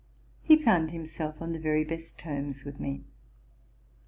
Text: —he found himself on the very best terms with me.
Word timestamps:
—he 0.41 0.57
found 0.57 0.89
himself 0.89 1.39
on 1.43 1.51
the 1.51 1.59
very 1.59 1.83
best 1.83 2.17
terms 2.17 2.65
with 2.65 2.79
me. 2.79 3.03